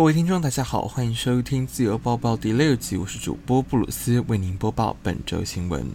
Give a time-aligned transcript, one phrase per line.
[0.00, 5.92] 各位听众，大家好，欢迎收听自由播报第六集，我是主播布鲁斯，为您播报本周新闻。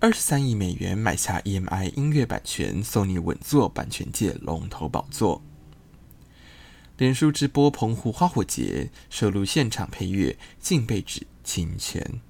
[0.00, 5.40] 二十三亿美元买下 EMI 音乐版权，索尼稳坐版权界龙头宝座。
[6.98, 12.20] 脸书直播澎湖花火节，收录现场配乐，竟被指侵权。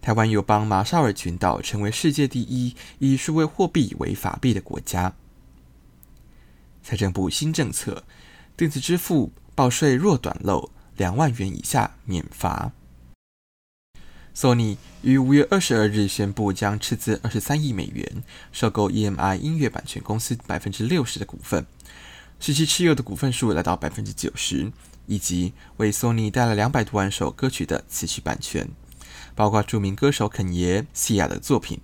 [0.00, 5.14] 台湾友邦马绍尔群岛成为世界第一以数位货币为法币的国家。
[6.82, 8.02] 财政部新政策。
[8.58, 12.72] 电子支付报税若短漏两万元以下免罚。
[14.34, 21.64] 索尼于五月二十二日宣布，将斥资二十三亿美元收购 EMI 音乐版权公司百分之六十的股份，
[22.40, 24.72] 使其持有的股份数来到百分之九十，
[25.06, 28.68] 以及为索尼带来两百多万首歌曲的词曲版权，
[29.36, 31.78] 包括著名歌手肯爷、西亚的作品。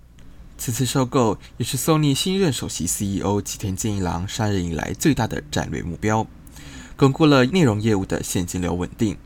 [0.58, 6.26] 此次收购也是索尼新任首席 CEO 吉田健一郎上任以来最大的战略目标。
[6.96, 9.16] 巩固了内容业务的现金流稳定。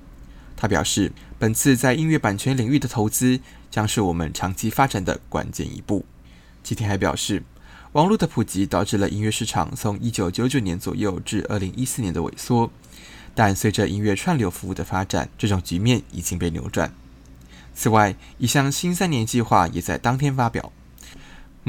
[0.57, 6.05] 他表示，本次在音乐版权领域的投资将是我们长期发展的关键一步。
[6.63, 7.43] 吉田还表示，
[7.93, 12.71] 网络的普及导致了音乐市场从1999年左右至2014年的萎缩，
[13.35, 16.93] 但随着音乐串流服务的发展，这种局面已经被扭转。
[17.75, 20.73] 此外，一项新三年计划也在当天发表。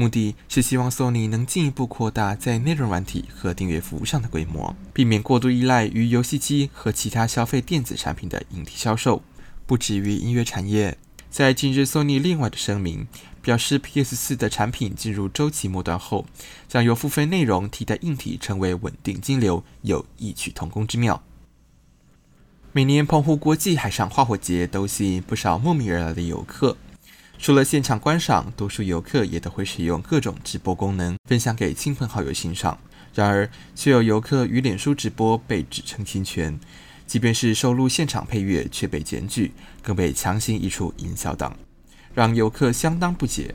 [0.00, 9.22] 目的是希望索尼能进一步扩大在内容软体和订阅服务上的规模，避免过度依赖于游戏机和其他消费电子产品的影体销售。
[9.66, 10.96] 不止于音乐产业，
[11.28, 13.06] 在近日，索尼另外的声明
[13.42, 16.24] 表示，PS4 的产品进入周期末端后，
[16.66, 21.22] 将由付费内容替代硬体，成为稳定金流，有异曲同工之妙。
[22.72, 26.78] 每年澎湖国际海上花火节都吸引不少慕名而来的游客。
[27.42, 32.78] 除了现场观赏，多数游客也都会使用各种直播功能，分享给亲朋好友欣赏。
[33.14, 36.60] 然而，却有游客与脸书直播被指称侵权，
[37.06, 41.56] 即便是收录现场配乐，却被检举，更被强行移出营销档，
[42.14, 43.54] 让游客相当不解。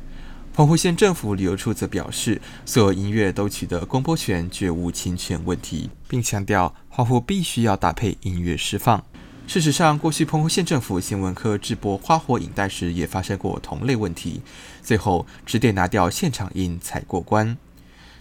[0.51, 9.05] 澎湖县政府旅游处则表示，所有音乐都取得公播权，绝无侵权问题，并强调花火必须要搭配音乐释放。
[9.47, 14.41] 事实上，过去澎湖县政府新闻科直播花火影带时，也发生过同类问题，
[14.81, 17.55] 最后只得拿掉现场音才过关。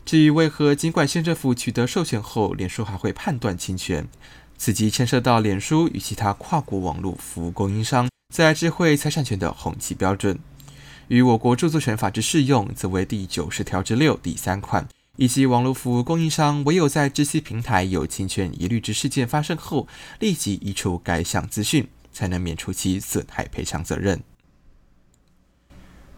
[0.05, 4.07] 至于为何尽管县政府取得授权后，脸书还会判断侵权，
[4.57, 10.39] 此即牵涉到脸书与其他跨国网络服务供应商在智慧财产权的红旗标准。
[11.09, 14.87] 与我国著作权法之适用，则为第九十条之六第三款。
[15.17, 19.87] 以及网络服务供应商唯有在知悉平台有侵权疑虑之事件发生后，
[20.19, 24.23] 立即移除该项资讯，才能免除其损害赔偿责任。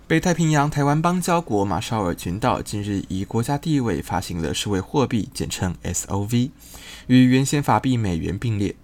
[0.08, 6.50] 北太平洋台湾邦交国马绍尔群岛近日以国家地位发行了数位货币，简称 SOV，
[7.08, 8.76] 与原先法币美元并列。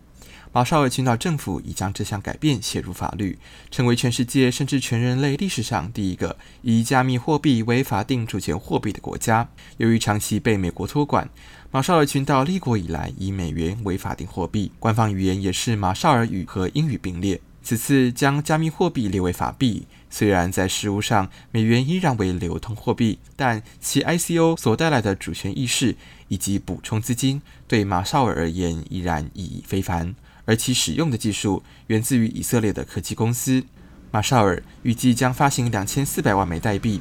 [0.54, 3.38] 马绍尔群岛政府已将这项改变写入法律，
[3.70, 9.48] 成为全世界甚至全人类历史上第一个以加密货币为法定主权货币的国家。
[9.78, 11.26] 由于长期被美国托管，
[11.70, 17.40] 马绍尔群岛立国以来以美元为法定货币，官方语言也是马绍尔语和英语并列。
[17.62, 25.96] 此次将加密货币列为法币，虽然在实务上美元依然为流通货币，但其 ICO 所带来的主权意识
[26.28, 30.14] 以及补充资金，对马绍尔而言依然意义非凡。
[30.52, 33.64] 而其使用的技术源自于以色列的科技公司。
[34.10, 37.00] 马绍尔预计将发行两千四百万枚代币，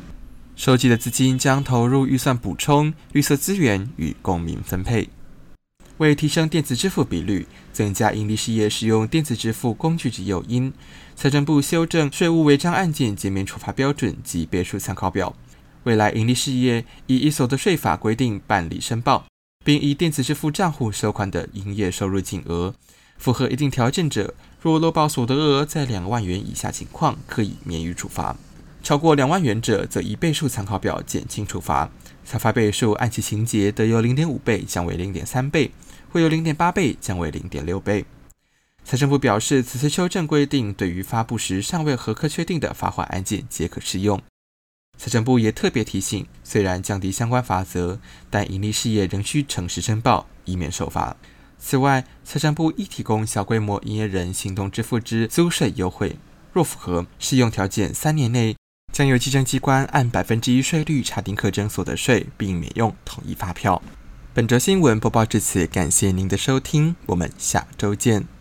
[0.55, 5.09] 收集的资金将投入预算补充、绿色资源与公民分配。
[5.97, 10.71] 为提升电子支付比率，增加盈利事业使用电子支付工具之诱因，
[11.13, 15.35] 财政部修正税务违章案件减免处罚标准及别数参考表。
[15.83, 19.25] 未来盈利事业以一所得税法规定办理申报，
[19.65, 22.73] 并以电子支付账户收款的营业收入金额。
[23.21, 28.35] 符合一定条件者，若漏报所得额在两万元以下情况，可以免予处罚；
[28.81, 31.91] 超过两万元者，则以倍数参考表减轻处罚。
[32.25, 35.69] 裁罚倍数按其情节，得由零点五倍降为零点三倍，
[36.11, 38.03] 或由零点八倍降为零点六倍。
[38.83, 44.19] 财政部表示，此次修正规定对于发布时尚未核可确定的罚款案件皆可适用。
[44.97, 47.99] 财政部也特别提醒，虽然降低相关罚则，
[48.31, 51.15] 但盈利事业仍需诚实申报，以免受罚。
[51.63, 56.17] 此外，财政部亦提供小规模营业人行动支付之租税优惠，
[56.51, 58.55] 若符合适用条件，三年内
[58.91, 63.79] 将由计征机关按百分之一税率查定课征所得税，并免用统一发票。
[64.33, 68.40] 本周新闻播报至此，感谢您的收听，我们下周见。